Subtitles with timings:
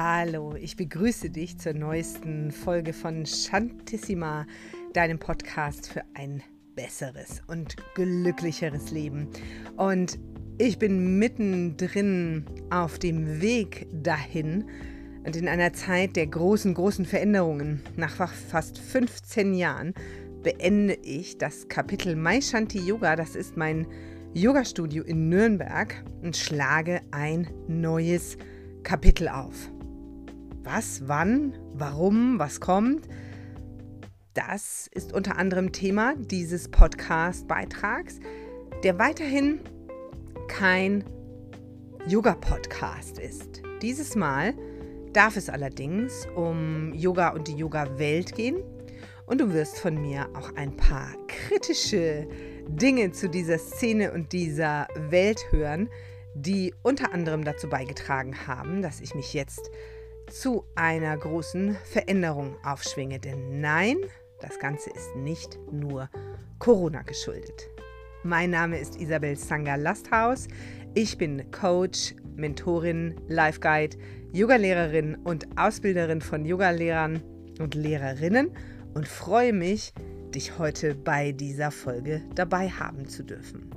[0.00, 4.46] Hallo, ich begrüße dich zur neuesten Folge von Shantissima,
[4.92, 6.40] deinem Podcast für ein
[6.76, 9.26] besseres und glücklicheres Leben.
[9.76, 10.20] Und
[10.56, 14.66] ich bin mittendrin auf dem Weg dahin
[15.26, 17.82] und in einer Zeit der großen, großen Veränderungen.
[17.96, 19.94] Nach fast 15 Jahren
[20.44, 23.84] beende ich das Kapitel Mai Shanti Yoga, das ist mein
[24.32, 28.38] Yoga-Studio in Nürnberg, und schlage ein neues
[28.84, 29.72] Kapitel auf.
[30.70, 33.08] Was, wann, warum, was kommt?
[34.34, 38.20] Das ist unter anderem Thema dieses Podcast-Beitrags,
[38.84, 39.60] der weiterhin
[40.46, 41.04] kein
[42.06, 43.62] Yoga-Podcast ist.
[43.80, 44.52] Dieses Mal
[45.14, 48.62] darf es allerdings um Yoga und die Yoga-Welt gehen
[49.24, 52.28] und du wirst von mir auch ein paar kritische
[52.68, 55.88] Dinge zu dieser Szene und dieser Welt hören,
[56.34, 59.70] die unter anderem dazu beigetragen haben, dass ich mich jetzt
[60.30, 63.18] zu einer großen Veränderung aufschwinge.
[63.18, 63.96] Denn nein,
[64.40, 66.08] das Ganze ist nicht nur
[66.58, 67.68] Corona geschuldet.
[68.22, 70.48] Mein Name ist Isabel Sanger Lasthaus.
[70.94, 73.96] Ich bin Coach, Mentorin, Life Guide,
[74.32, 77.22] Yogalehrerin und Ausbilderin von Yogalehrern
[77.60, 78.50] und Lehrerinnen
[78.94, 79.92] und freue mich,
[80.34, 83.70] dich heute bei dieser Folge dabei haben zu dürfen.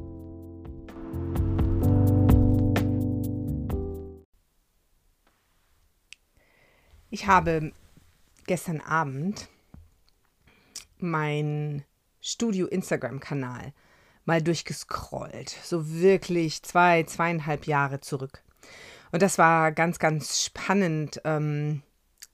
[7.13, 7.73] Ich habe
[8.47, 9.49] gestern Abend
[10.97, 11.83] mein
[12.21, 13.73] Studio Instagram-Kanal
[14.23, 15.49] mal durchgescrollt.
[15.61, 18.41] So wirklich zwei, zweieinhalb Jahre zurück.
[19.11, 21.81] Und das war ganz, ganz spannend, ähm,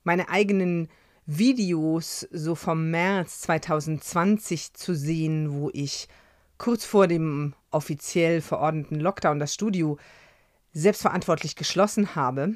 [0.04, 0.90] meine eigenen
[1.26, 6.08] Videos so vom März 2020 zu sehen, wo ich
[6.60, 9.98] kurz vor dem offiziell verordneten Lockdown das Studio
[10.72, 12.54] selbstverantwortlich geschlossen habe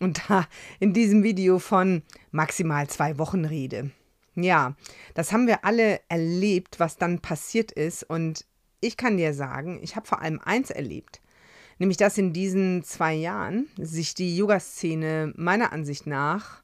[0.00, 0.46] und da
[0.80, 3.90] in diesem Video von maximal zwei Wochen rede.
[4.34, 4.74] Ja,
[5.14, 8.02] das haben wir alle erlebt, was dann passiert ist.
[8.02, 8.46] Und
[8.80, 11.20] ich kann dir sagen, ich habe vor allem eins erlebt,
[11.78, 16.62] nämlich dass in diesen zwei Jahren sich die Yoga-Szene meiner Ansicht nach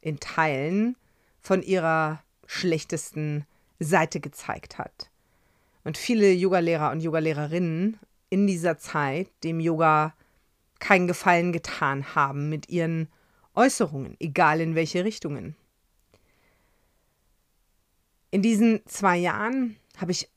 [0.00, 0.96] in Teilen
[1.40, 3.46] von ihrer schlechtesten
[3.78, 5.10] Seite gezeigt hat.
[5.84, 7.98] Und viele Yogalehrer und Yogalehrerinnen
[8.30, 10.14] in dieser Zeit dem Yoga
[10.80, 13.08] keinen Gefallen getan haben mit ihren
[13.54, 15.56] Äußerungen, egal in welche Richtungen.
[18.30, 20.28] In diesen zwei Jahren habe ich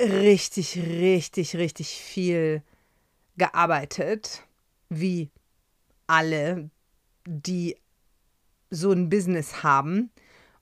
[0.00, 2.62] richtig, richtig, richtig viel
[3.36, 4.42] gearbeitet,
[4.88, 5.30] wie
[6.06, 6.70] alle,
[7.26, 7.76] die
[8.70, 10.10] so ein Business haben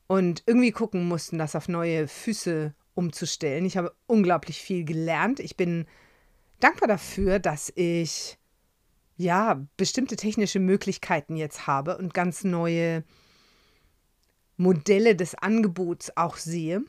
[0.06, 3.65] und irgendwie gucken mussten, das auf neue Füße umzustellen.
[3.65, 5.41] Ich habe unglaublich viel gelernt.
[5.41, 5.87] Ich bin
[6.61, 8.39] dankbar dafür, dass ich
[9.17, 13.05] ja, bestimmte technische Möglichkeiten jetzt habe und ganz neue
[14.57, 16.85] Modelle des Angebots auch sehe.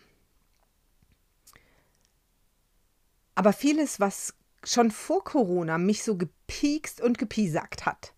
[3.35, 8.13] Aber vieles, was schon vor Corona mich so gepiekst und gepiesackt hat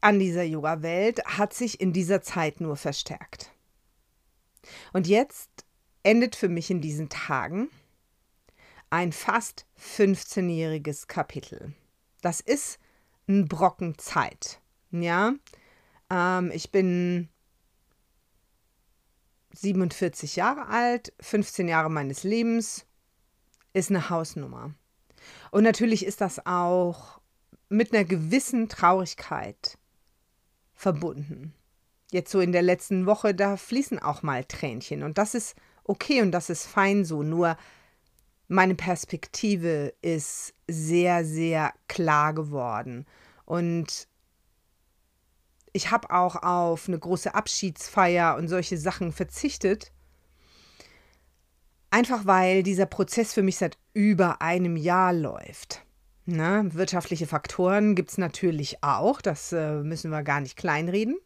[0.00, 3.50] an dieser Yoga-Welt, hat sich in dieser Zeit nur verstärkt.
[4.92, 5.50] Und jetzt
[6.02, 7.68] endet für mich in diesen Tagen
[8.90, 11.74] ein fast 15-jähriges Kapitel.
[12.20, 12.78] Das ist
[13.28, 14.60] ein Brocken Zeit.
[14.90, 15.34] Ja,
[16.10, 17.28] ähm, ich bin
[19.52, 22.86] 47 Jahre alt, 15 Jahre meines Lebens
[23.72, 24.74] ist eine Hausnummer.
[25.50, 27.20] Und natürlich ist das auch
[27.68, 29.78] mit einer gewissen Traurigkeit
[30.74, 31.54] verbunden.
[32.10, 35.54] Jetzt so in der letzten Woche, da fließen auch mal Tränchen und das ist
[35.84, 37.22] okay und das ist fein so.
[37.22, 37.58] Nur
[38.48, 43.06] meine Perspektive ist sehr, sehr klar geworden.
[43.44, 44.08] Und
[45.72, 49.92] ich habe auch auf eine große Abschiedsfeier und solche Sachen verzichtet.
[51.90, 55.84] Einfach weil dieser Prozess für mich seit über einem Jahr läuft.
[56.24, 56.68] Ne?
[56.74, 61.16] wirtschaftliche Faktoren gibt es natürlich auch, das äh, müssen wir gar nicht kleinreden.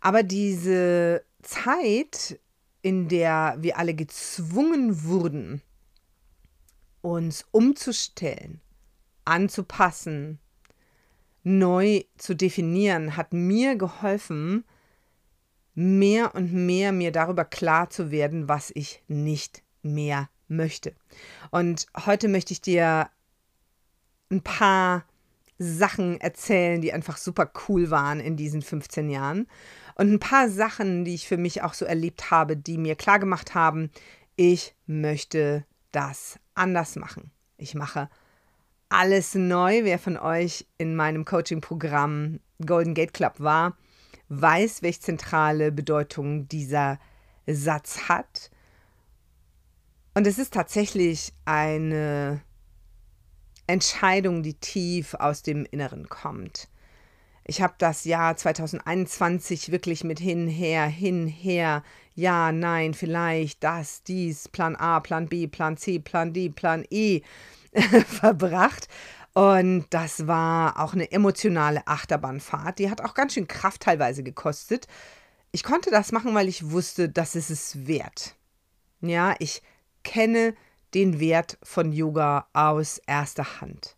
[0.00, 2.38] Aber diese Zeit,
[2.82, 5.60] in der wir alle gezwungen wurden,
[7.02, 8.60] uns umzustellen,
[9.24, 10.38] anzupassen,
[11.42, 14.64] neu zu definieren, hat mir geholfen,
[15.74, 20.94] mehr und mehr mir darüber klar zu werden, was ich nicht mehr möchte.
[21.50, 23.08] Und heute möchte ich dir
[24.30, 25.04] ein paar
[25.58, 29.46] Sachen erzählen, die einfach super cool waren in diesen 15 Jahren.
[29.94, 33.18] Und ein paar Sachen, die ich für mich auch so erlebt habe, die mir klar
[33.18, 33.90] gemacht haben,
[34.36, 37.30] ich möchte das anders machen.
[37.56, 38.08] Ich mache
[38.88, 39.84] alles neu.
[39.84, 43.76] Wer von euch in meinem Coaching-Programm Golden Gate Club war,
[44.28, 46.98] weiß, welche zentrale Bedeutung dieser
[47.46, 48.50] Satz hat.
[50.14, 52.42] Und es ist tatsächlich eine
[53.66, 56.68] Entscheidung, die tief aus dem Inneren kommt.
[57.44, 61.82] Ich habe das Jahr 2021 wirklich mit hinher, hinher,
[62.20, 67.22] ja, nein, vielleicht, das, dies, Plan A, Plan B, Plan C, Plan D, Plan E
[68.06, 68.88] verbracht.
[69.32, 72.78] Und das war auch eine emotionale Achterbahnfahrt.
[72.78, 74.86] Die hat auch ganz schön Kraft teilweise gekostet.
[75.50, 78.36] Ich konnte das machen, weil ich wusste, dass es es wert.
[79.00, 79.62] Ja, ich
[80.02, 80.54] kenne
[80.92, 83.96] den Wert von Yoga aus erster Hand.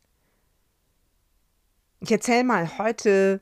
[1.98, 3.40] Ich erzähle mal heute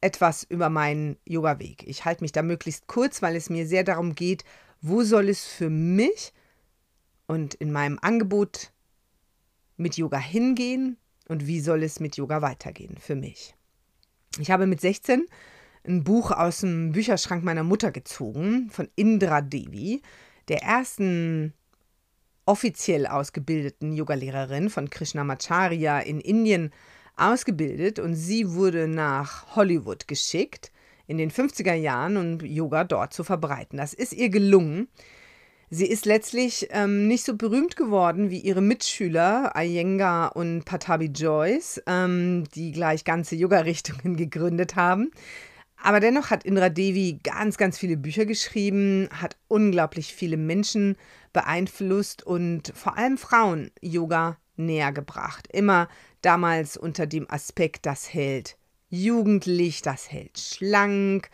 [0.00, 1.84] etwas über meinen Yoga-Weg.
[1.86, 4.44] Ich halte mich da möglichst kurz, weil es mir sehr darum geht,
[4.80, 6.32] wo soll es für mich
[7.26, 8.72] und in meinem Angebot
[9.76, 10.96] mit Yoga hingehen
[11.28, 13.54] und wie soll es mit Yoga weitergehen für mich.
[14.38, 15.26] Ich habe mit 16
[15.86, 20.02] ein Buch aus dem Bücherschrank meiner Mutter gezogen von Indra Devi,
[20.48, 21.54] der ersten
[22.44, 26.72] offiziell ausgebildeten Yogalehrerin von Krishnamacharya in Indien
[27.18, 30.72] ausgebildet und sie wurde nach Hollywood geschickt
[31.06, 33.78] in den 50er Jahren, um Yoga dort zu verbreiten.
[33.78, 34.88] Das ist ihr gelungen.
[35.70, 41.82] Sie ist letztlich ähm, nicht so berühmt geworden wie ihre Mitschüler Iyengar und Patabi Joyce,
[41.86, 45.10] ähm, die gleich ganze Yoga-Richtungen gegründet haben.
[45.82, 50.96] Aber dennoch hat Indra Devi ganz, ganz viele Bücher geschrieben, hat unglaublich viele Menschen
[51.32, 55.48] beeinflusst und vor allem Frauen Yoga näher gebracht.
[55.52, 55.88] Immer
[56.22, 58.56] damals unter dem Aspekt, das hält
[58.88, 61.30] jugendlich, das hält schlank.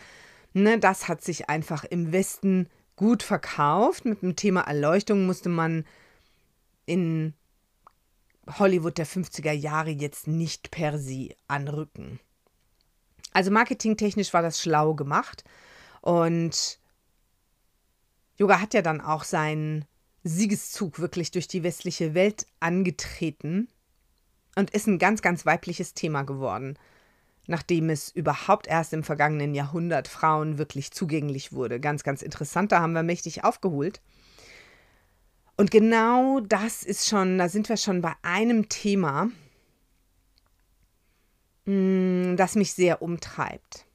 [0.53, 4.05] Ne, das hat sich einfach im Westen gut verkauft.
[4.05, 5.85] Mit dem Thema Erleuchtung musste man
[6.87, 7.35] in
[8.59, 12.21] Hollywood der 50er Jahre jetzt nicht per se anrücken.
[13.33, 15.45] Also marketingtechnisch war das schlau gemacht.
[16.03, 16.79] Und
[18.37, 19.85] Yoga hat ja dann auch seinen
[20.25, 23.69] Siegeszug wirklich durch die westliche Welt angetreten
[24.57, 26.79] und ist ein ganz, ganz weibliches Thema geworden,
[27.47, 31.79] nachdem es überhaupt erst im vergangenen Jahrhundert Frauen wirklich zugänglich wurde.
[31.79, 34.01] Ganz, ganz interessant, da haben wir mächtig aufgeholt.
[35.57, 39.31] Und genau das ist schon, da sind wir schon bei einem Thema,
[41.67, 43.87] Mm, das mich sehr umtreibt.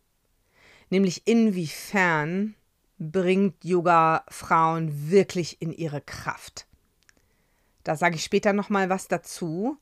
[0.89, 2.55] Nämlich inwiefern
[2.99, 6.67] bringt Yoga Frauen wirklich in ihre Kraft.
[7.83, 9.77] Da sage ich später noch mal was dazu,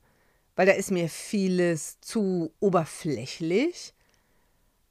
[0.56, 3.92] weil da ist mir vieles zu oberflächlich,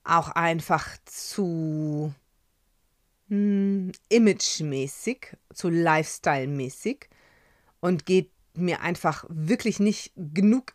[0.04, 2.14] auch einfach zu
[3.30, 7.10] hm, imagemäßig, zu lifestyle-mäßig
[7.80, 10.74] und geht mir einfach wirklich nicht genug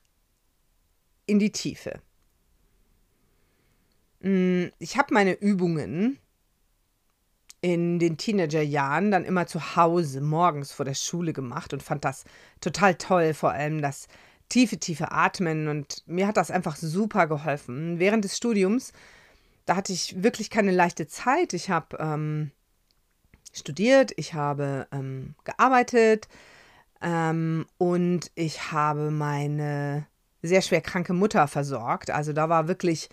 [1.27, 2.01] in die Tiefe.
[4.21, 6.19] Mm, ich habe meine Übungen
[7.63, 12.25] in den Teenagerjahren dann immer zu Hause morgens vor der Schule gemacht und fand das
[12.61, 14.09] total toll, vor allem das
[14.49, 18.01] tiefe, tiefe Atmen und mir hat das einfach super geholfen.
[18.01, 18.93] Während des Studiums,
[19.65, 21.53] da hatte ich wirklich keine leichte Zeit.
[21.53, 22.51] Ich habe ähm,
[23.53, 26.27] studiert, ich habe ähm, gearbeitet
[27.01, 30.07] ähm, und ich habe meine
[30.43, 32.11] sehr schwer kranke Mutter versorgt.
[32.11, 33.09] Also da war wirklich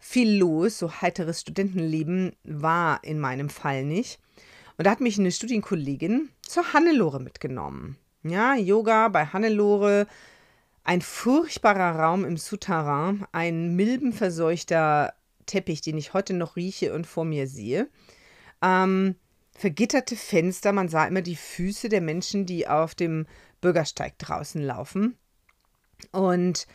[0.00, 0.78] viel los.
[0.78, 4.18] So heiteres Studentenleben war in meinem Fall nicht.
[4.76, 7.96] Und da hat mich eine Studienkollegin zur Hannelore mitgenommen.
[8.22, 10.06] Ja, Yoga bei Hannelore,
[10.84, 15.12] ein furchtbarer Raum im Souterrain, ein milbenverseuchter
[15.46, 17.88] Teppich, den ich heute noch rieche und vor mir sehe.
[18.62, 19.16] Ähm,
[19.52, 23.26] vergitterte Fenster, man sah immer die Füße der Menschen, die auf dem
[23.60, 25.18] Bürgersteig draußen laufen.
[26.12, 26.66] Und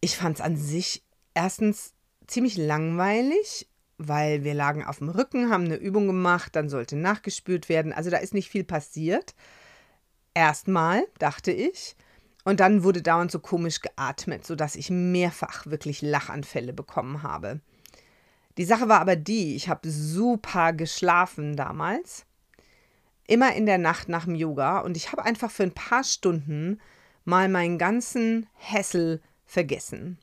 [0.00, 1.02] ich fand es an sich
[1.34, 1.92] erstens
[2.26, 7.68] ziemlich langweilig, weil wir lagen auf dem Rücken, haben eine Übung gemacht, dann sollte nachgespült
[7.68, 7.92] werden.
[7.92, 9.34] Also da ist nicht viel passiert.
[10.34, 11.96] Erstmal, dachte ich.
[12.44, 17.60] Und dann wurde dauernd so komisch geatmet, sodass ich mehrfach wirklich Lachanfälle bekommen habe.
[18.58, 22.26] Die Sache war aber die, ich habe super geschlafen damals.
[23.26, 24.80] Immer in der Nacht nach dem Yoga.
[24.80, 26.80] Und ich habe einfach für ein paar Stunden
[27.24, 30.18] mal meinen ganzen Hessel vergessen.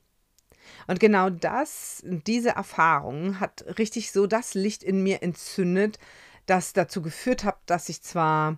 [0.87, 5.99] Und genau das, diese Erfahrung hat richtig so das Licht in mir entzündet,
[6.45, 8.57] das dazu geführt hat, dass ich zwar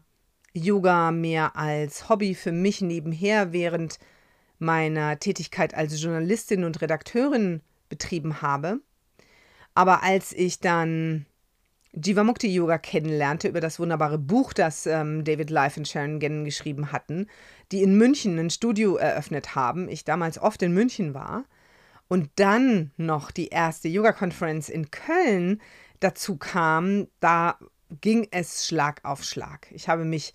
[0.53, 3.99] Yoga mehr als Hobby für mich nebenher während
[4.59, 8.79] meiner Tätigkeit als Journalistin und Redakteurin betrieben habe,
[9.75, 11.25] aber als ich dann
[11.93, 16.91] Jivamukti Yoga kennenlernte über das wunderbare Buch, das ähm, David Life und Sharon Gannon geschrieben
[16.91, 17.27] hatten,
[17.71, 19.87] die in München ein Studio eröffnet haben.
[19.89, 21.45] Ich damals oft in München war.
[22.07, 25.61] Und dann noch die erste Yoga-Konferenz in Köln
[25.99, 27.57] dazu kam, da
[28.01, 29.67] ging es Schlag auf Schlag.
[29.71, 30.33] Ich habe mich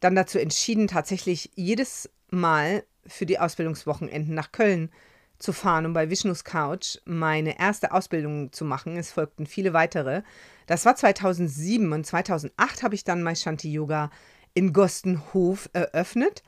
[0.00, 4.90] dann dazu entschieden, tatsächlich jedes Mal für die Ausbildungswochenenden nach Köln
[5.38, 8.96] zu fahren, um bei Vishnus Couch meine erste Ausbildung zu machen.
[8.96, 10.22] Es folgten viele weitere.
[10.66, 14.10] Das war 2007 und 2008 habe ich dann Maishanti Yoga
[14.54, 16.42] in Gostenhof eröffnet.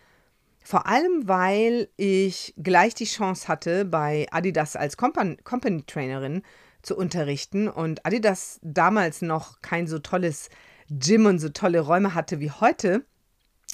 [0.67, 6.43] Vor allem, weil ich gleich die Chance hatte, bei Adidas als Company, Company Trainerin
[6.81, 10.49] zu unterrichten und Adidas damals noch kein so tolles
[10.89, 13.05] Gym und so tolle Räume hatte wie heute,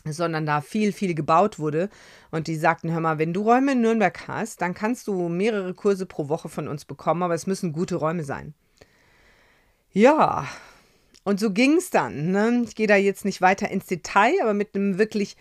[0.04, 1.90] sondern da viel, viel gebaut wurde.
[2.32, 5.74] Und die sagten, hör mal, wenn du Räume in Nürnberg hast, dann kannst du mehrere
[5.74, 8.52] Kurse pro Woche von uns bekommen, aber es müssen gute Räume sein.
[9.92, 10.48] Ja,
[11.22, 12.32] und so ging es dann.
[12.32, 12.64] Ne?
[12.64, 15.36] Ich gehe da jetzt nicht weiter ins Detail, aber mit einem wirklich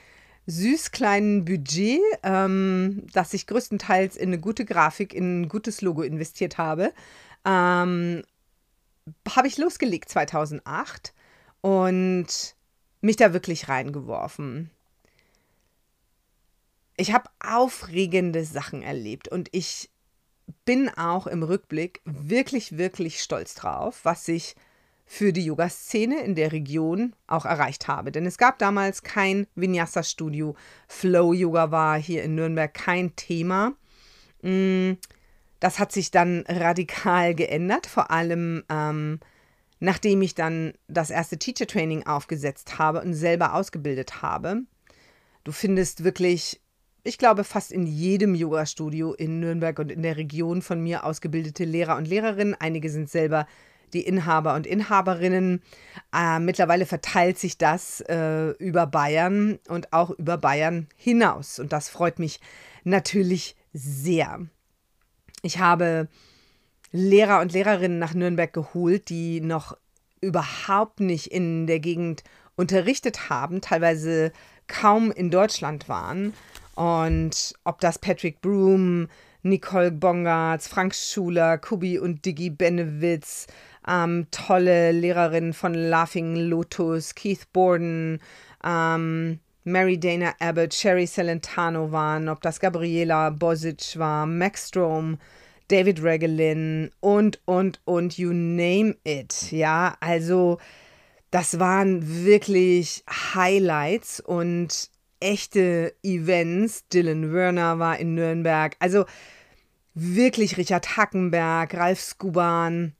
[0.49, 6.01] süß kleinen Budget, ähm, das ich größtenteils in eine gute Grafik, in ein gutes Logo
[6.01, 6.91] investiert habe,
[7.45, 8.23] ähm,
[9.27, 11.13] habe ich losgelegt 2008
[11.61, 12.55] und
[13.01, 14.71] mich da wirklich reingeworfen.
[16.97, 19.89] Ich habe aufregende Sachen erlebt und ich
[20.65, 24.55] bin auch im Rückblick wirklich, wirklich stolz drauf, was ich
[25.11, 28.11] für die Yoga-Szene in der Region auch erreicht habe.
[28.11, 30.55] Denn es gab damals kein Vinyasa-Studio.
[30.87, 33.73] Flow-Yoga war hier in Nürnberg kein Thema.
[34.43, 34.91] Mm,
[35.59, 39.19] das hat sich dann radikal geändert, vor allem ähm,
[39.79, 44.61] nachdem ich dann das erste Teacher Training aufgesetzt habe und selber ausgebildet habe.
[45.43, 46.61] Du findest wirklich,
[47.03, 51.65] ich glaube, fast in jedem Yoga-Studio in Nürnberg und in der Region von mir ausgebildete
[51.65, 52.53] Lehrer und Lehrerinnen.
[52.53, 53.47] Einige sind selber
[53.93, 55.61] die Inhaber und Inhaberinnen.
[56.13, 61.59] Äh, mittlerweile verteilt sich das äh, über Bayern und auch über Bayern hinaus.
[61.59, 62.39] Und das freut mich
[62.83, 64.39] natürlich sehr.
[65.41, 66.07] Ich habe
[66.91, 69.77] Lehrer und Lehrerinnen nach Nürnberg geholt, die noch
[70.21, 72.23] überhaupt nicht in der Gegend
[72.55, 74.31] unterrichtet haben, teilweise
[74.67, 76.33] kaum in Deutschland waren.
[76.75, 79.07] Und ob das Patrick Broom,
[79.41, 83.47] Nicole Bongartz, Frank Schuler, Kubi und Diggi Benewitz,
[83.87, 88.19] ähm, tolle Lehrerinnen von Laughing Lotus, Keith Borden,
[88.63, 95.17] ähm, Mary Dana Abbott, Sherry Celentano waren, ob das Gabriela Bosic war, Max Strom,
[95.67, 99.51] David Regelin und, und, und, you name it.
[99.51, 100.57] Ja, also
[101.31, 103.03] das waren wirklich
[103.35, 106.87] Highlights und echte Events.
[106.87, 108.75] Dylan Werner war in Nürnberg.
[108.79, 109.05] Also
[109.93, 112.95] wirklich Richard Hackenberg, Ralf Skuban.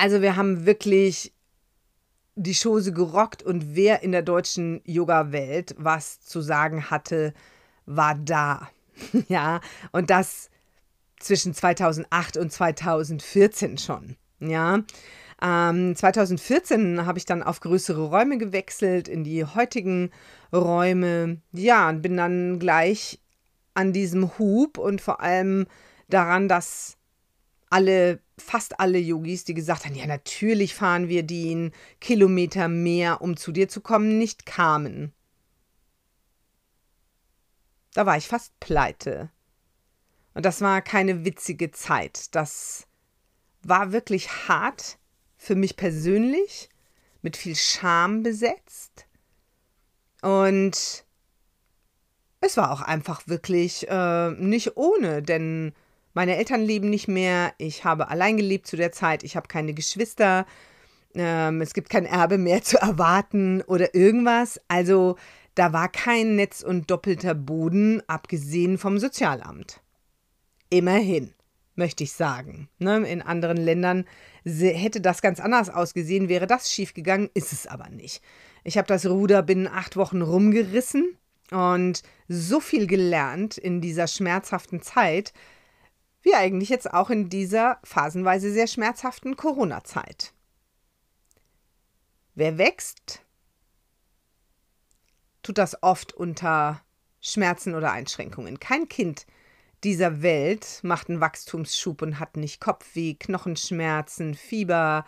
[0.00, 1.34] Also wir haben wirklich
[2.34, 7.34] die Chose gerockt und wer in der deutschen Yoga-Welt was zu sagen hatte,
[7.84, 8.70] war da.
[9.28, 9.60] ja,
[9.92, 10.48] und das
[11.18, 14.16] zwischen 2008 und 2014 schon.
[14.38, 14.84] Ja.
[15.42, 20.12] Ähm, 2014 habe ich dann auf größere Räume gewechselt, in die heutigen
[20.50, 21.42] Räume.
[21.52, 23.20] Ja, und bin dann gleich
[23.74, 25.66] an diesem Hub und vor allem
[26.08, 26.96] daran, dass
[27.68, 33.36] alle, fast alle Yogis, die gesagt haben, ja, natürlich fahren wir den Kilometer mehr, um
[33.36, 35.12] zu dir zu kommen, nicht kamen.
[37.94, 39.30] Da war ich fast pleite.
[40.34, 42.34] Und das war keine witzige Zeit.
[42.34, 42.86] Das
[43.62, 44.98] war wirklich hart
[45.36, 46.68] für mich persönlich,
[47.22, 49.06] mit viel Scham besetzt.
[50.22, 51.04] Und
[52.40, 55.74] es war auch einfach wirklich äh, nicht ohne, denn
[56.12, 57.52] meine Eltern leben nicht mehr.
[57.58, 59.22] Ich habe allein gelebt zu der Zeit.
[59.22, 60.46] Ich habe keine Geschwister.
[61.14, 64.60] Ähm, es gibt kein Erbe mehr zu erwarten oder irgendwas.
[64.68, 65.16] Also
[65.54, 69.80] da war kein Netz und doppelter Boden, abgesehen vom Sozialamt.
[70.70, 71.34] Immerhin,
[71.74, 72.68] möchte ich sagen.
[72.78, 72.98] Ne?
[73.08, 74.04] In anderen Ländern
[74.44, 78.22] hätte das ganz anders ausgesehen, wäre das schiefgegangen, ist es aber nicht.
[78.62, 81.16] Ich habe das Ruder binnen acht Wochen rumgerissen
[81.50, 85.32] und so viel gelernt in dieser schmerzhaften Zeit,
[86.22, 90.32] wie eigentlich jetzt auch in dieser phasenweise sehr schmerzhaften Corona-Zeit.
[92.34, 93.22] Wer wächst,
[95.42, 96.82] tut das oft unter
[97.20, 98.60] Schmerzen oder Einschränkungen.
[98.60, 99.26] Kein Kind
[99.84, 105.06] dieser Welt macht einen Wachstumsschub und hat nicht Kopfweh, Knochenschmerzen, Fieber.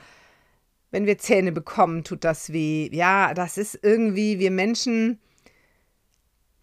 [0.91, 2.89] Wenn wir Zähne bekommen, tut das weh.
[2.93, 5.21] Ja, das ist irgendwie, wir Menschen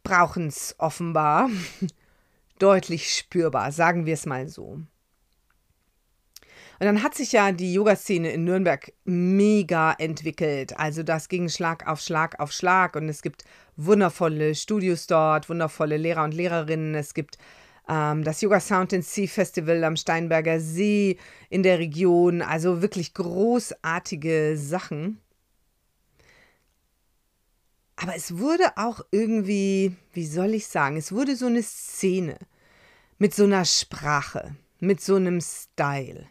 [0.04, 1.50] brauchen es offenbar
[2.60, 4.82] deutlich spürbar, sagen wir es mal so.
[6.82, 10.80] Und dann hat sich ja die Yoga-Szene in Nürnberg mega entwickelt.
[10.80, 13.44] Also das ging Schlag auf Schlag auf Schlag und es gibt
[13.76, 16.96] wundervolle Studios dort, wundervolle Lehrer und Lehrerinnen.
[16.96, 17.38] Es gibt
[17.90, 21.18] ähm, das Yoga Sound and Sea Festival am Steinberger See
[21.50, 22.42] in der Region.
[22.42, 25.20] Also wirklich großartige Sachen.
[28.02, 32.38] Aber es wurde auch irgendwie, wie soll ich sagen, es wurde so eine Szene
[33.18, 36.26] mit so einer Sprache, mit so einem Style.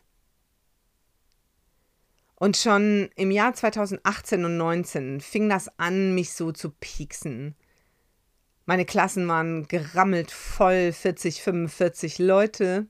[2.36, 7.54] Und schon im Jahr 2018 und 19 fing das an, mich so zu pieksen.
[8.64, 12.86] Meine Klassen waren gerammelt voll, 40, 45 Leute.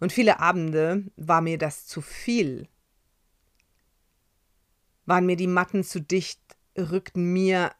[0.00, 2.68] Und viele Abende war mir das zu viel.
[5.04, 6.40] Waren mir die Matten zu dicht,
[6.76, 7.72] rückten mir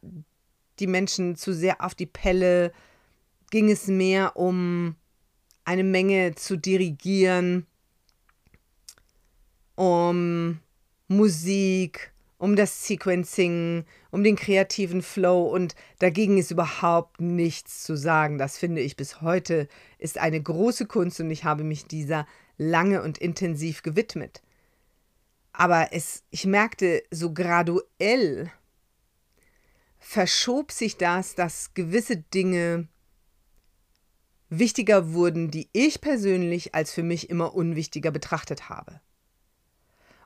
[0.78, 2.72] die Menschen zu sehr auf die Pelle,
[3.50, 4.96] ging es mehr um
[5.64, 7.66] eine Menge zu dirigieren,
[9.74, 10.60] um
[11.08, 18.38] Musik, um das Sequencing, um den kreativen Flow und dagegen ist überhaupt nichts zu sagen.
[18.38, 22.26] Das finde ich bis heute ist eine große Kunst und ich habe mich dieser
[22.58, 24.42] lange und intensiv gewidmet.
[25.52, 28.50] Aber es, ich merkte so graduell
[30.06, 32.86] verschob sich das, dass gewisse Dinge
[34.48, 39.00] wichtiger wurden, die ich persönlich als für mich immer unwichtiger betrachtet habe.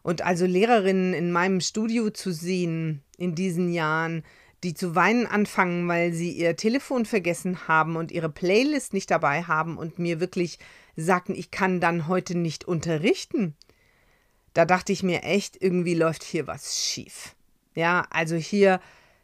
[0.02, 4.22] Und also Lehrerinnen in meinem Studio zu sehen in diesen Jahren,
[4.64, 9.44] die zu weinen anfangen, weil sie ihr Telefon vergessen haben und ihre Playlist nicht dabei
[9.44, 10.58] haben und mir wirklich
[10.94, 13.56] sagten, ich kann dann heute nicht unterrichten.
[14.52, 17.34] Da dachte ich mir echt, irgendwie läuft hier was schief.
[17.75, 18.80] Ja, also hier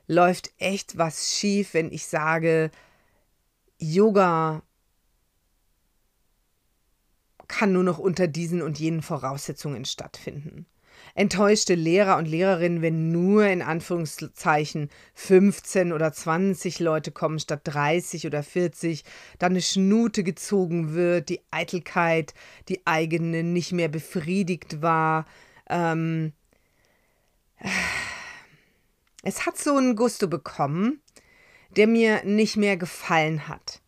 [0.07, 2.71] läuft echt was schief, wenn ich sage,
[3.79, 4.63] Yoga
[7.49, 10.67] kann nur noch unter diesen und jenen Voraussetzungen stattfinden.
[11.15, 18.27] Enttäuschte Lehrer und Lehrerinnen, wenn nur in Anführungszeichen 15 oder 20 Leute kommen statt 30
[18.27, 19.05] oder 40,
[19.39, 22.35] dann eine Schnute gezogen wird, die Eitelkeit,
[22.69, 25.27] die eigene nicht mehr befriedigt war.
[25.69, 26.33] Ähm,
[29.27, 31.01] es hat so einen Gusto bekommen,
[31.77, 33.83] der mir nicht mehr gefallen hat.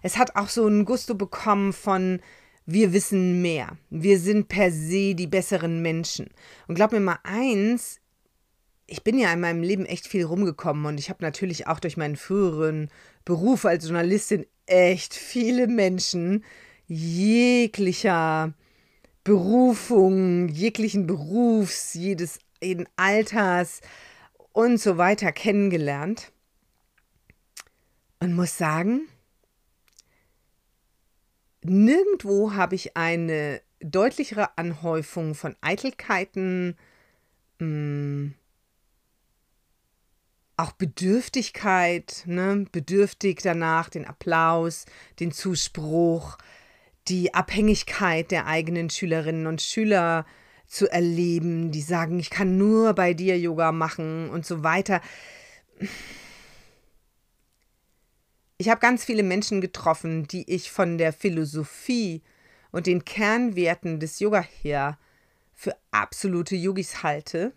[0.00, 2.20] Es hat auch so einen Gusto bekommen von
[2.66, 3.76] wir wissen mehr.
[3.90, 6.28] Wir sind per se die besseren Menschen.
[6.68, 7.98] Und glaub mir mal eins,
[8.86, 11.96] ich bin ja in meinem Leben echt viel rumgekommen und ich habe natürlich auch durch
[11.96, 12.88] meinen früheren
[13.24, 16.44] Beruf als Journalistin echt viele Menschen
[16.86, 18.54] jeglicher
[19.24, 23.80] Berufung, jeglichen Berufs, jedes jeden Alters
[24.56, 26.32] und so weiter kennengelernt
[28.20, 29.06] und muss sagen,
[31.62, 36.74] nirgendwo habe ich eine deutlichere Anhäufung von Eitelkeiten,
[37.58, 38.34] mh, mm,
[40.56, 42.64] auch Bedürftigkeit, ne?
[42.72, 44.86] bedürftig danach, den Applaus,
[45.20, 46.38] den Zuspruch,
[47.08, 50.24] die Abhängigkeit der eigenen Schülerinnen und Schüler
[50.66, 55.00] zu erleben, die sagen, ich kann nur bei dir Yoga machen und so weiter.
[58.58, 62.22] Ich habe ganz viele Menschen getroffen, die ich von der Philosophie
[62.72, 64.98] und den Kernwerten des Yoga her
[65.52, 67.52] für absolute Yogis halte,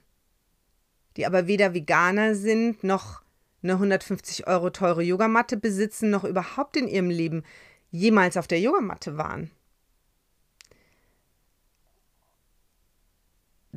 [1.18, 3.22] die aber weder Veganer sind, noch
[3.62, 7.44] eine 150 Euro teure Yogamatte besitzen, noch überhaupt in ihrem Leben
[7.92, 9.52] jemals auf der Yogamatte waren.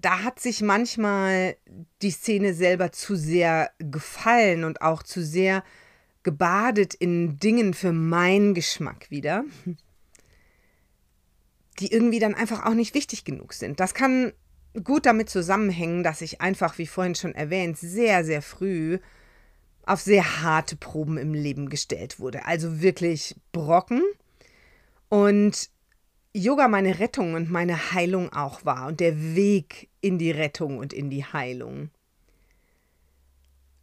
[0.02, 1.56] Da hat sich manchmal
[2.02, 5.64] die Szene selber zu sehr gefallen und auch zu sehr
[6.22, 9.44] gebadet in Dingen für meinen Geschmack wieder,
[11.78, 13.80] die irgendwie dann einfach auch nicht wichtig genug sind.
[13.80, 14.32] Das kann
[14.84, 18.98] gut damit zusammenhängen, dass ich einfach, wie vorhin schon erwähnt, sehr, sehr früh
[19.84, 22.44] auf sehr harte Proben im Leben gestellt wurde.
[22.46, 24.02] Also wirklich Brocken.
[25.08, 25.70] Und
[26.34, 30.92] Yoga meine Rettung und meine Heilung auch war und der Weg in die Rettung und
[30.92, 31.90] in die Heilung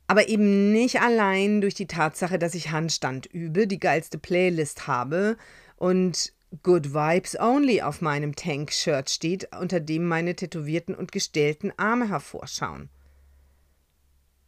[0.10, 5.38] aber eben nicht allein durch die Tatsache, dass ich Handstand übe, die geilste Playlist habe
[5.76, 6.34] und
[6.64, 12.90] Good Vibes Only auf meinem Tank-Shirt steht, unter dem meine tätowierten und gestellten Arme hervorschauen.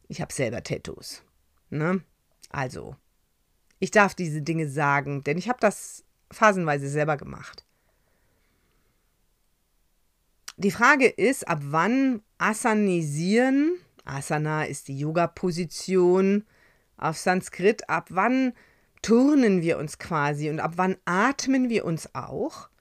[0.07, 1.21] Ich habe selber Tattoos.
[1.69, 2.01] Ne?
[2.49, 2.95] Also,
[3.77, 7.65] ich darf diese Dinge sagen, denn ich habe das phasenweise selber gemacht.
[10.61, 16.45] Die Frage ist, ab wann Asanisieren Asana ist die Yoga-Position
[16.97, 17.89] auf Sanskrit.
[17.89, 18.53] Ab wann
[19.01, 22.71] turnen wir uns quasi und ab wann atmen wir uns auch?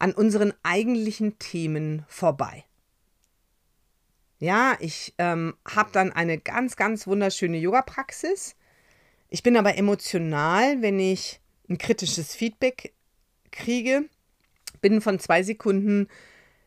[0.00, 2.64] an unseren eigentlichen Themen vorbei.
[4.38, 8.56] Ja, ich ähm, habe dann eine ganz, ganz wunderschöne Yoga-Praxis.
[9.28, 12.94] Ich bin aber emotional, wenn ich ein kritisches Feedback
[13.52, 14.08] kriege.
[14.80, 16.08] Binnen von zwei Sekunden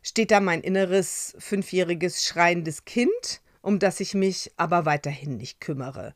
[0.03, 6.13] steht da mein inneres fünfjähriges schreiendes Kind, um das ich mich aber weiterhin nicht kümmere.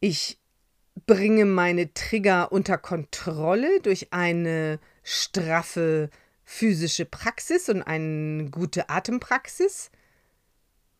[0.00, 0.38] Ich
[1.06, 6.10] bringe meine Trigger unter Kontrolle durch eine straffe
[6.44, 9.90] physische Praxis und eine gute Atempraxis,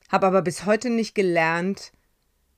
[0.08, 1.92] habe aber bis heute nicht gelernt,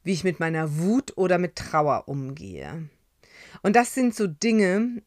[0.05, 2.89] wie ich mit meiner Wut oder mit Trauer umgehe.
[3.63, 5.03] Und das sind so Dinge,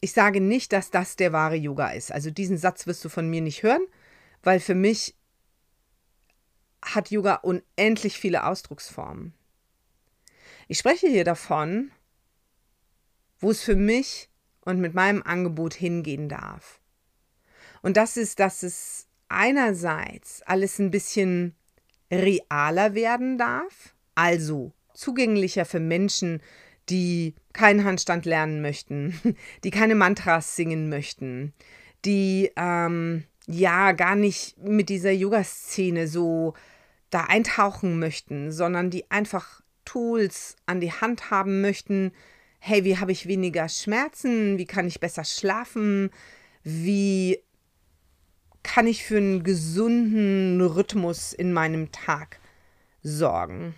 [0.00, 2.12] ich sage nicht, dass das der wahre Yoga ist.
[2.12, 3.86] Also diesen Satz wirst du von mir nicht hören,
[4.42, 5.16] weil für mich
[6.82, 9.34] hat Yoga unendlich viele Ausdrucksformen.
[10.68, 11.90] Ich spreche hier davon,
[13.40, 14.28] wo es für mich
[14.60, 16.80] und mit meinem Angebot hingehen darf.
[17.82, 21.54] Und das ist, dass es einerseits alles ein bisschen
[22.10, 26.42] realer werden darf, also zugänglicher für Menschen,
[26.90, 29.18] die keinen Handstand lernen möchten,
[29.64, 31.52] die keine Mantras singen möchten,
[32.04, 36.54] die ähm, ja gar nicht mit dieser Yoga-Szene so
[37.10, 42.12] da eintauchen möchten, sondern die einfach Tools an die Hand haben möchten.
[42.58, 44.58] Hey, wie habe ich weniger Schmerzen?
[44.58, 46.10] Wie kann ich besser schlafen?
[46.62, 47.38] Wie
[48.62, 52.38] kann ich für einen gesunden Rhythmus in meinem Tag
[53.02, 53.74] sorgen?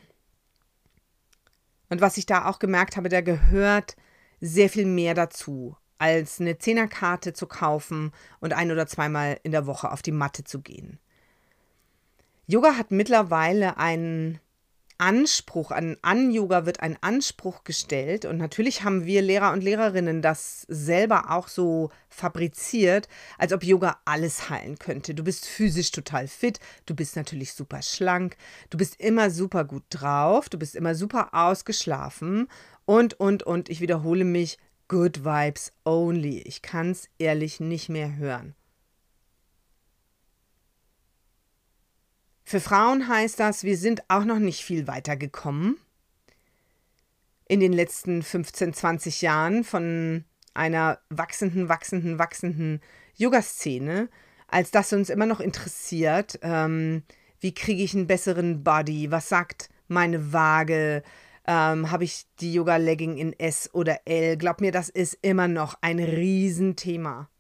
[1.91, 3.97] Und was ich da auch gemerkt habe, da gehört
[4.41, 9.67] sehr viel mehr dazu, als eine Zehnerkarte zu kaufen und ein oder zweimal in der
[9.67, 10.99] Woche auf die Matte zu gehen.
[12.47, 14.41] Yoga hat mittlerweile einen
[15.01, 18.27] Anspruch, an, an Yoga wird ein Anspruch gestellt.
[18.27, 23.09] Und natürlich haben wir Lehrer und Lehrerinnen das selber auch so fabriziert,
[23.39, 25.15] als ob Yoga alles heilen könnte.
[25.15, 28.37] Du bist physisch total fit, du bist natürlich super schlank,
[28.69, 32.49] du bist immer super gut drauf, du bist immer super ausgeschlafen
[32.85, 34.59] und, und, und, ich wiederhole mich,
[34.89, 36.41] good vibes only.
[36.41, 38.55] Ich kann es ehrlich nicht mehr hören.
[42.51, 45.79] Für Frauen heißt das, wir sind auch noch nicht viel weiter gekommen.
[47.47, 52.81] In den letzten 15, 20 Jahren von einer wachsenden, wachsenden, wachsenden
[53.15, 54.09] Yoga-Szene,
[54.49, 56.41] als das uns immer noch interessiert.
[56.43, 57.05] Ähm,
[57.39, 59.13] wie kriege ich einen besseren Body?
[59.13, 61.05] Was sagt meine Waage?
[61.47, 64.37] Ähm, Habe ich die Yoga-Legging in S oder L?
[64.37, 67.31] Glaub mir, das ist immer noch ein Riesenthema.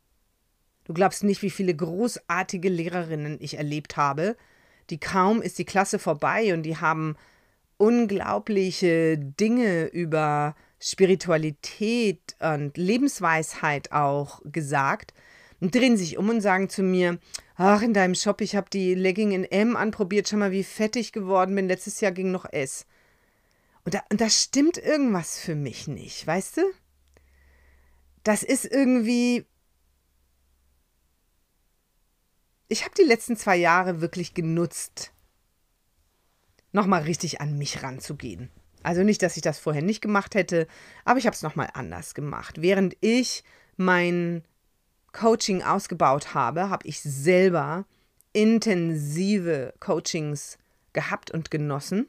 [0.85, 4.37] Du glaubst nicht, wie viele großartige Lehrerinnen ich erlebt habe,
[4.91, 7.17] die kaum ist die Klasse vorbei und die haben
[7.77, 15.15] unglaubliche Dinge über Spiritualität und Lebensweisheit auch gesagt
[15.61, 17.19] und drehen sich um und sagen zu mir,
[17.57, 21.13] ach, in deinem Shop, ich habe die Legging in M anprobiert, schau mal, wie fettig
[21.13, 22.87] geworden bin, letztes Jahr ging noch S.
[23.85, 26.63] Und da, und da stimmt irgendwas für mich nicht, weißt du?
[28.23, 29.47] Das ist irgendwie,
[32.71, 35.13] ich habe die letzten zwei Jahre wirklich genutzt,
[36.73, 38.49] nochmal richtig an mich ranzugehen.
[38.83, 40.67] Also nicht, dass ich das vorher nicht gemacht hätte,
[41.05, 42.63] aber ich habe es nochmal anders gemacht.
[42.63, 43.43] Während ich
[43.77, 44.45] mein
[45.13, 47.85] Coaching ausgebaut habe, habe ich selber
[48.33, 50.57] intensive Coachings
[50.93, 52.07] gehabt und genossen.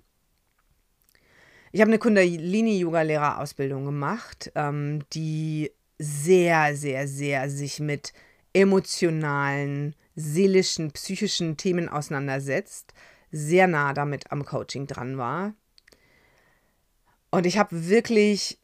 [1.71, 8.13] Ich habe eine Kundalini-Yoga-Lehrerausbildung gemacht, ähm, die sehr, sehr, sehr sich mit
[8.53, 12.93] emotionalen, seelischen, psychischen Themen auseinandersetzt,
[13.31, 15.53] sehr nah damit am Coaching dran war.
[17.29, 18.59] Und ich habe wirklich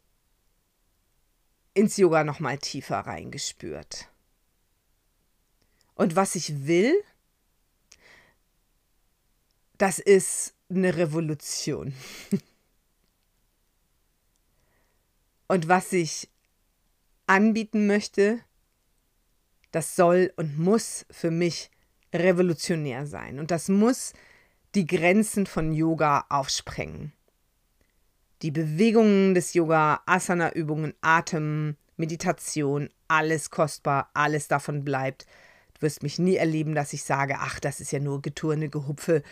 [1.74, 4.08] ins Yoga noch mal tiefer reingespürt.
[5.94, 6.94] Und was ich will,
[9.78, 11.94] das ist eine Revolution.
[15.48, 16.28] Und was ich
[17.26, 18.40] anbieten möchte,
[19.70, 21.70] das soll und muss für mich
[22.14, 23.38] revolutionär sein.
[23.38, 24.12] Und das muss
[24.74, 27.12] die Grenzen von Yoga aufsprengen.
[28.42, 35.26] Die Bewegungen des Yoga, Asana-Übungen, Atem, Meditation, alles kostbar, alles davon bleibt.
[35.74, 39.22] Du wirst mich nie erleben, dass ich sage, ach, das ist ja nur Geturne, Gehupfe.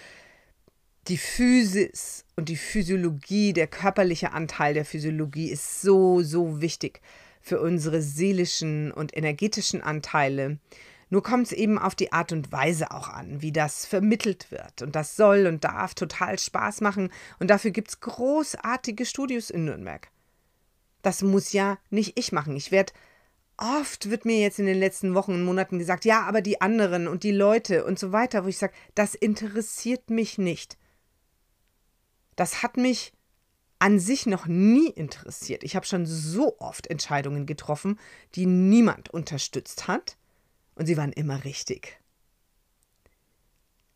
[1.06, 7.00] Die Physis und die Physiologie, der körperliche Anteil der Physiologie ist so, so wichtig
[7.46, 10.58] für unsere seelischen und energetischen Anteile.
[11.10, 14.82] Nur kommt es eben auf die Art und Weise auch an, wie das vermittelt wird.
[14.82, 17.12] Und das soll und darf total Spaß machen.
[17.38, 20.10] Und dafür gibt es großartige Studios in Nürnberg.
[21.02, 22.56] Das muss ja nicht ich machen.
[22.56, 22.92] Ich werde
[23.56, 27.06] oft wird mir jetzt in den letzten Wochen und Monaten gesagt, ja, aber die anderen
[27.06, 30.76] und die Leute und so weiter, wo ich sage, das interessiert mich nicht.
[32.34, 33.12] Das hat mich
[33.78, 35.62] an sich noch nie interessiert.
[35.64, 37.98] Ich habe schon so oft Entscheidungen getroffen,
[38.34, 40.16] die niemand unterstützt hat
[40.74, 41.98] und sie waren immer richtig.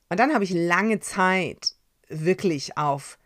[0.08, 1.76] Und dann habe ich lange Zeit
[2.08, 3.18] wirklich auf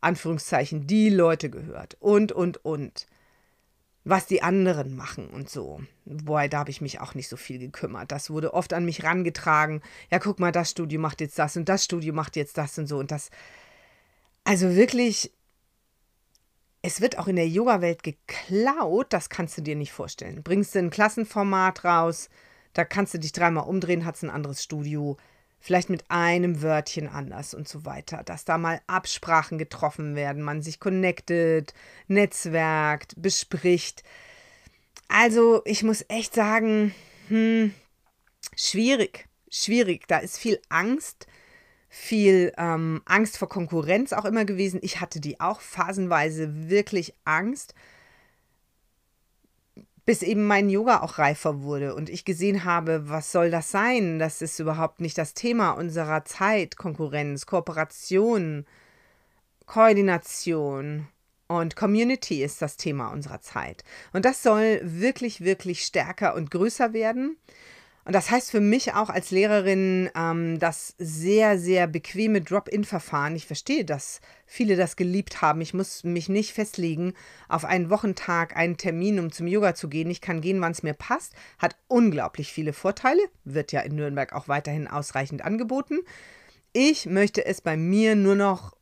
[0.00, 3.06] Anführungszeichen die Leute gehört und, und, und
[4.04, 5.80] was die anderen machen und so.
[6.04, 8.12] Wobei, da habe ich mich auch nicht so viel gekümmert.
[8.12, 9.80] Das wurde oft an mich rangetragen.
[10.10, 12.86] Ja, guck mal, das Studio macht jetzt das und das Studio macht jetzt das und
[12.86, 12.98] so.
[12.98, 13.30] Und das,
[14.44, 15.32] also wirklich,
[16.86, 20.42] es wird auch in der Yoga-Welt geklaut, das kannst du dir nicht vorstellen.
[20.42, 22.28] Bringst du ein Klassenformat raus,
[22.74, 25.16] da kannst du dich dreimal umdrehen, hat es ein anderes Studio
[25.60, 30.60] vielleicht mit einem Wörtchen anders und so weiter, dass da mal Absprachen getroffen werden, man
[30.60, 31.72] sich connectet,
[32.06, 34.02] netzwerkt, bespricht.
[35.08, 36.94] Also ich muss echt sagen,
[37.28, 37.72] hm,
[38.56, 40.06] schwierig, schwierig.
[40.06, 41.26] Da ist viel Angst,
[41.96, 44.80] viel ähm, Angst vor Konkurrenz auch immer gewesen.
[44.82, 47.72] Ich hatte die auch phasenweise wirklich Angst
[50.04, 54.18] bis eben mein Yoga auch reifer wurde und ich gesehen habe, was soll das sein?
[54.18, 56.76] Das ist überhaupt nicht das Thema unserer Zeit.
[56.76, 58.66] Konkurrenz, Kooperation,
[59.64, 61.06] Koordination
[61.46, 63.82] und Community ist das Thema unserer Zeit.
[64.12, 67.38] Und das soll wirklich, wirklich stärker und größer werden.
[68.04, 73.34] Und das heißt für mich auch als Lehrerin ähm, das sehr, sehr bequeme Drop-in-Verfahren.
[73.34, 75.62] Ich verstehe, dass viele das geliebt haben.
[75.62, 77.14] Ich muss mich nicht festlegen
[77.48, 80.10] auf einen Wochentag, einen Termin, um zum Yoga zu gehen.
[80.10, 81.32] Ich kann gehen, wann es mir passt.
[81.58, 83.22] Hat unglaublich viele Vorteile.
[83.44, 86.00] Wird ja in Nürnberg auch weiterhin ausreichend angeboten.
[86.74, 88.74] Ich möchte es bei mir nur noch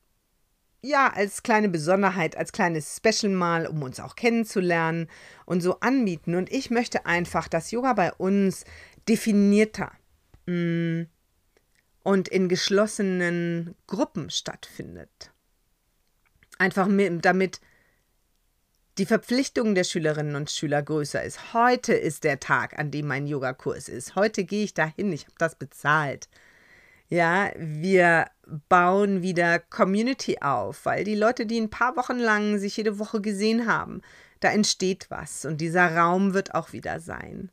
[0.84, 5.08] ja, als kleine Besonderheit, als kleines Special mal, um uns auch kennenzulernen
[5.46, 6.34] und so anbieten.
[6.34, 8.64] Und ich möchte einfach, dass Yoga bei uns
[9.08, 9.92] definierter
[10.46, 11.02] mm,
[12.02, 15.32] und in geschlossenen Gruppen stattfindet.
[16.58, 16.88] Einfach
[17.20, 17.60] damit
[18.98, 21.54] die Verpflichtung der Schülerinnen und Schüler größer ist.
[21.54, 24.16] Heute ist der Tag, an dem mein Yogakurs ist.
[24.16, 26.28] Heute gehe ich dahin, ich habe das bezahlt.
[27.08, 28.26] Ja, wir
[28.68, 33.20] bauen wieder Community auf, weil die Leute, die ein paar Wochen lang sich jede Woche
[33.20, 34.02] gesehen haben,
[34.40, 37.50] da entsteht was und dieser Raum wird auch wieder sein.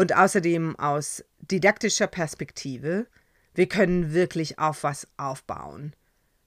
[0.00, 3.06] Und außerdem aus didaktischer Perspektive,
[3.52, 5.94] wir können wirklich auf was aufbauen.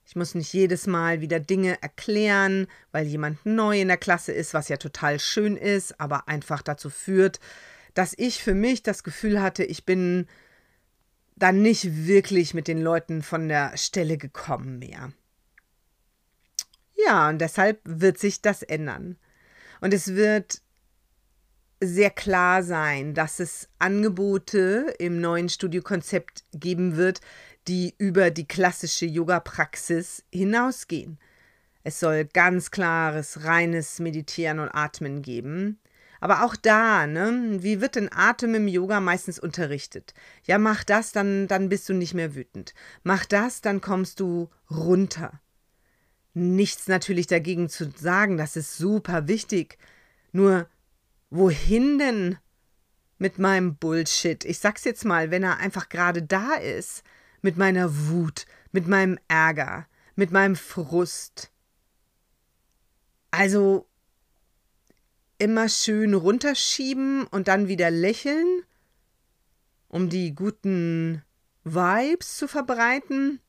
[0.04, 4.54] Ich muss nicht jedes Mal wieder Dinge erklären, weil jemand neu in der Klasse ist,
[4.54, 7.38] was ja total schön ist, aber einfach dazu führt,
[7.94, 10.26] dass ich für mich das Gefühl hatte, ich bin
[11.36, 15.12] dann nicht wirklich mit den Leuten von der Stelle gekommen mehr.
[17.06, 19.16] Ja, und deshalb wird sich das ändern.
[19.80, 20.63] Und es wird
[21.80, 27.20] sehr klar sein, dass es Angebote im neuen Studiokonzept geben wird,
[27.68, 31.18] die über die klassische Yoga-Praxis hinausgehen.
[31.82, 35.78] Es soll ganz klares, reines Meditieren und Atmen geben.
[36.20, 40.14] Aber auch da, ne, wie wird denn Atem im Yoga meistens unterrichtet?
[40.44, 42.72] Ja, mach das, dann, dann bist du nicht mehr wütend.
[43.02, 45.40] Mach das, dann kommst du runter.
[46.32, 49.76] Nichts natürlich dagegen zu sagen, das ist super wichtig.
[50.32, 50.66] Nur
[51.30, 52.38] Wohin denn
[53.18, 54.44] mit meinem Bullshit?
[54.44, 57.02] Ich sag's jetzt mal, wenn er einfach gerade da ist,
[57.42, 61.50] mit meiner Wut, mit meinem Ärger, mit meinem Frust.
[63.30, 63.86] Also
[65.38, 68.62] immer schön runterschieben und dann wieder lächeln,
[69.88, 71.22] um die guten
[71.64, 73.40] Vibes zu verbreiten.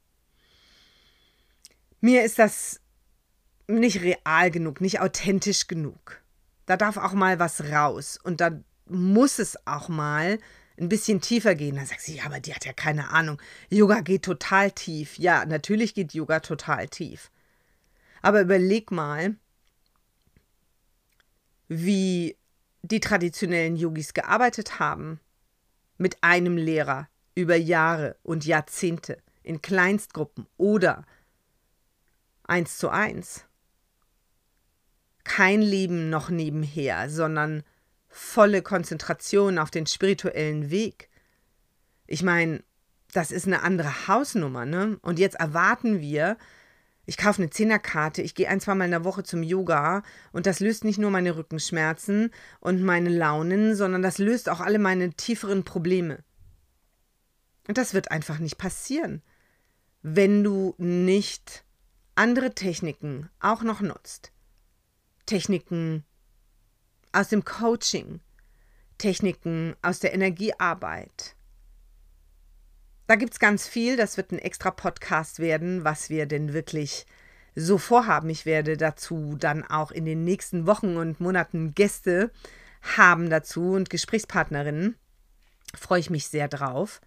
[2.02, 2.82] Mir ist das
[3.68, 6.22] nicht real genug, nicht authentisch genug.
[6.66, 8.20] Da darf auch mal was raus.
[8.24, 8.52] Und da
[8.88, 10.40] muss es auch mal
[10.78, 11.76] ein bisschen tiefer gehen.
[11.76, 13.42] Dann sagst du, ja, aber die hat ja keine Ahnung.
[13.70, 15.18] Yoga geht total tief.
[15.18, 17.32] Ja, natürlich geht Yoga total tief.
[18.22, 19.36] Aber überleg mal,
[21.68, 22.38] wie
[22.82, 25.20] die traditionellen Yogis gearbeitet haben.
[25.98, 31.06] Mit einem Lehrer über Jahre und Jahrzehnte in Kleinstgruppen oder
[32.44, 33.46] eins zu eins
[35.26, 37.64] kein Leben noch nebenher, sondern
[38.08, 41.10] volle Konzentration auf den spirituellen Weg.
[42.08, 42.64] Ich meine,
[43.12, 44.98] das ist eine andere Hausnummer, ne?
[45.02, 46.38] Und jetzt erwarten wir,
[47.06, 50.60] ich kaufe eine Zehnerkarte, ich gehe ein, zweimal in der Woche zum Yoga und das
[50.60, 55.64] löst nicht nur meine Rückenschmerzen und meine Launen, sondern das löst auch alle meine tieferen
[55.64, 56.24] Probleme.
[57.68, 59.22] Und das wird einfach nicht passieren,
[60.02, 61.64] wenn du nicht
[62.16, 64.32] andere Techniken auch noch nutzt.
[65.26, 66.04] Techniken
[67.12, 68.20] aus dem Coaching,
[68.98, 71.36] Techniken aus der Energiearbeit.
[73.08, 77.06] Da gibt es ganz viel, das wird ein extra Podcast werden, was wir denn wirklich
[77.56, 78.30] so vorhaben.
[78.30, 82.32] Ich werde dazu dann auch in den nächsten Wochen und Monaten Gäste
[82.98, 84.96] haben dazu und Gesprächspartnerinnen.
[85.76, 87.02] Freue ich mich sehr drauf.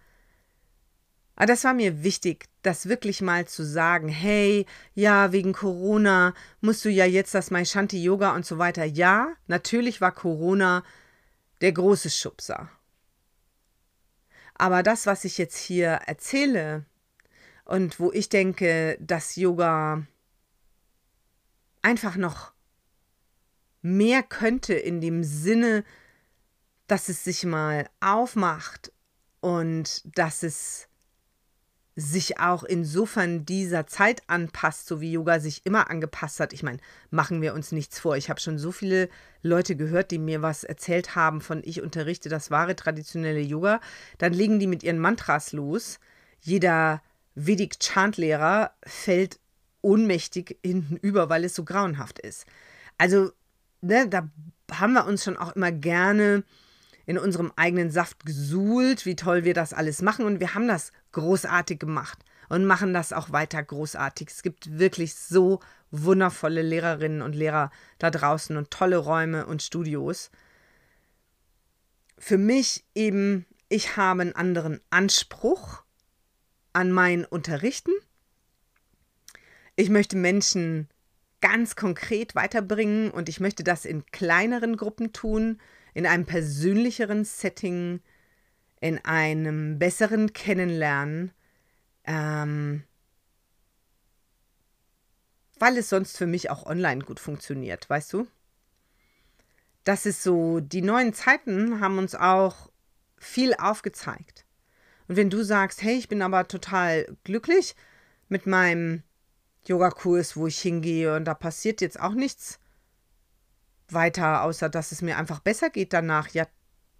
[1.39, 4.09] Aber das war mir wichtig, das wirklich mal zu sagen.
[4.09, 8.83] Hey, ja, wegen Corona musst du ja jetzt das Maishanti Yoga und so weiter.
[8.83, 10.83] Ja, natürlich war Corona
[11.61, 12.69] der große Schubser.
[14.55, 16.85] Aber das, was ich jetzt hier erzähle
[17.63, 20.05] und wo ich denke, dass Yoga
[21.81, 22.51] einfach noch
[23.81, 25.85] mehr könnte in dem Sinne,
[26.87, 28.91] dass es sich mal aufmacht
[29.39, 30.88] und dass es
[31.99, 36.53] sich auch insofern dieser Zeit anpasst, so wie Yoga sich immer angepasst hat.
[36.53, 36.79] Ich meine,
[37.11, 38.15] machen wir uns nichts vor.
[38.15, 39.09] Ich habe schon so viele
[39.41, 43.81] Leute gehört, die mir was erzählt haben von ich unterrichte das wahre traditionelle Yoga.
[44.17, 45.99] Dann legen die mit ihren Mantras los.
[46.39, 47.01] Jeder
[47.35, 49.39] Vedic Chant-Lehrer fällt
[49.81, 52.45] ohnmächtig hinten über, weil es so grauenhaft ist.
[52.97, 53.31] Also,
[53.81, 54.29] ne, da
[54.71, 56.43] haben wir uns schon auch immer gerne
[57.05, 60.25] in unserem eigenen Saft gesuhlt, wie toll wir das alles machen.
[60.25, 64.29] Und wir haben das großartig gemacht und machen das auch weiter großartig.
[64.29, 65.59] Es gibt wirklich so
[65.91, 70.29] wundervolle Lehrerinnen und Lehrer da draußen und tolle Räume und Studios.
[72.17, 75.83] Für mich eben, ich habe einen anderen Anspruch
[76.73, 77.91] an mein Unterrichten
[79.79, 80.89] ich möchte Menschen
[81.39, 85.61] ganz konkret weiterbringen und ich möchte das in kleineren Gruppen tun,
[85.93, 88.01] in einem persönlicheren Setting,
[88.81, 91.31] in einem besseren Kennenlernen,
[92.05, 92.83] ähm,
[95.57, 98.27] weil es sonst für mich auch online gut funktioniert, weißt du?
[99.83, 102.69] Das ist so, die neuen Zeiten haben uns auch
[103.17, 104.45] viel aufgezeigt.
[105.07, 107.75] Und wenn du sagst, hey, ich bin aber total glücklich
[108.29, 109.03] mit meinem
[109.65, 112.59] Yogakurs, wo ich hingehe und da passiert jetzt auch nichts
[113.93, 116.29] weiter, außer dass es mir einfach besser geht danach.
[116.29, 116.47] Ja,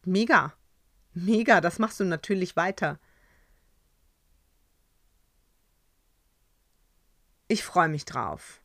[0.05, 0.53] mega.
[1.13, 2.99] Mega, das machst du natürlich weiter.
[7.47, 8.61] Ich freue mich drauf,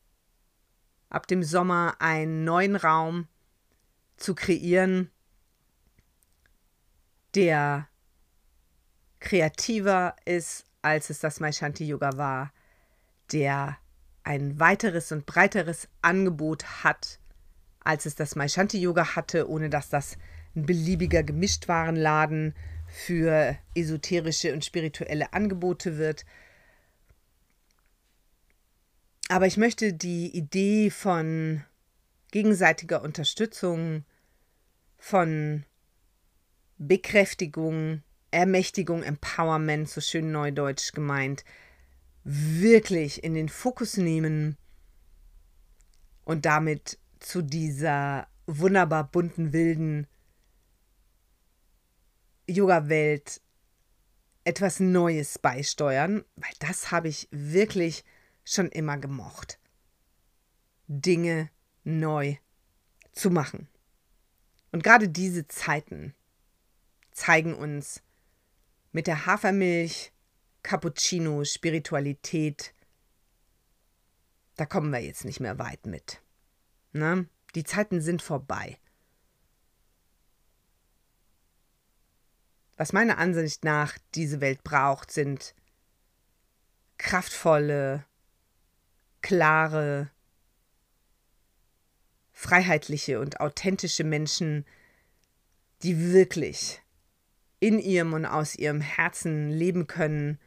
[1.09, 3.27] ab dem Sommer einen neuen Raum
[4.15, 5.09] zu kreieren,
[7.33, 7.87] der
[9.19, 12.53] kreativer ist, als es das Maishanti Yoga war,
[13.31, 13.77] der
[14.23, 17.19] ein weiteres und breiteres Angebot hat,
[17.85, 20.17] als es das Maishanti Yoga hatte, ohne dass das
[20.55, 22.53] ein beliebiger Gemischtwarenladen
[22.87, 26.25] für esoterische und spirituelle Angebote wird.
[29.29, 31.63] Aber ich möchte die Idee von
[32.31, 34.03] gegenseitiger Unterstützung,
[34.97, 35.63] von
[36.77, 41.45] Bekräftigung, Ermächtigung, Empowerment, so schön neudeutsch gemeint,
[42.23, 44.57] wirklich in den Fokus nehmen
[46.23, 50.05] und damit zu dieser wunderbar bunten, wilden
[52.47, 53.41] Yoga-Welt
[54.43, 58.05] etwas Neues beisteuern, weil das habe ich wirklich
[58.43, 59.59] schon immer gemocht.
[60.87, 61.49] Dinge
[61.83, 62.35] neu
[63.11, 63.69] zu machen.
[64.71, 66.13] Und gerade diese Zeiten
[67.11, 68.03] zeigen uns
[68.91, 70.13] mit der Hafermilch,
[70.61, 72.75] Cappuccino, Spiritualität,
[74.57, 76.21] da kommen wir jetzt nicht mehr weit mit.
[76.95, 77.27] Ne?
[77.55, 78.77] Die Zeiten sind vorbei.
[82.77, 85.55] Was meiner Ansicht nach diese Welt braucht, sind
[86.97, 88.05] kraftvolle,
[89.21, 90.09] klare,
[92.31, 94.65] freiheitliche und authentische Menschen,
[95.83, 96.81] die wirklich
[97.59, 100.39] in ihrem und aus ihrem Herzen leben können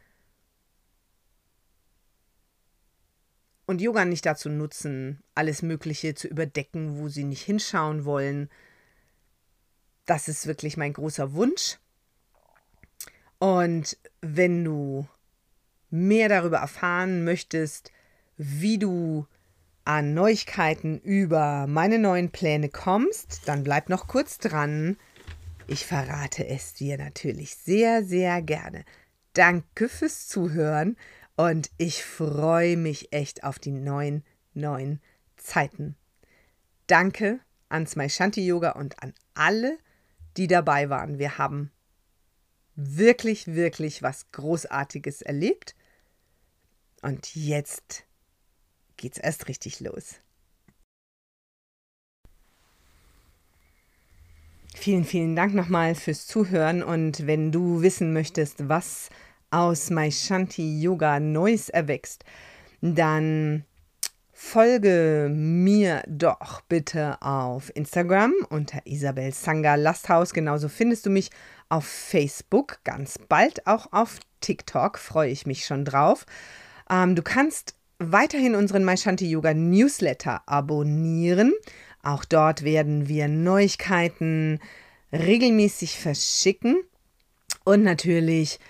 [3.68, 8.48] und Yoga nicht dazu nutzen, alles Mögliche zu überdecken, wo sie nicht hinschauen wollen.
[10.07, 11.76] Das ist wirklich mein großer Wunsch.
[13.38, 15.07] Und wenn du
[15.90, 17.93] mehr darüber erfahren möchtest,
[18.38, 19.26] wie du
[19.84, 24.97] an Neuigkeiten über meine neuen Pläne kommst, dann bleib noch kurz dran.
[25.66, 28.86] Ich verrate es dir natürlich sehr, sehr gerne.
[29.34, 30.97] Danke fürs Zuhören
[31.39, 34.24] und ich freue mich echt auf die neuen,
[34.55, 35.01] neuen
[35.36, 35.97] Zeiten.
[36.89, 39.78] Danke ans Shanti Yoga und an alle,
[40.36, 41.20] die dabei waren.
[41.20, 41.70] Wir haben
[42.74, 45.76] wirklich, wirklich was Großartiges erlebt.
[47.03, 48.05] Und jetzt
[48.97, 50.16] geht's erst richtig los.
[54.74, 59.11] vielen, vielen Dank nochmal fürs Zuhören und wenn du wissen möchtest, was
[59.51, 62.24] aus Maishanti Yoga Neues erwächst,
[62.80, 63.64] dann
[64.32, 70.32] folge mir doch bitte auf Instagram unter Isabel Sanga Lasthaus.
[70.32, 71.30] Genauso findest du mich
[71.68, 76.24] auf Facebook, ganz bald auch auf TikTok, freue ich mich schon drauf.
[76.88, 81.53] Ähm, du kannst weiterhin unseren Maishanti Yoga Newsletter abonnieren.
[82.03, 84.61] Auch dort werden wir Neuigkeiten
[85.12, 86.80] regelmäßig verschicken.
[87.64, 88.61] Und natürlich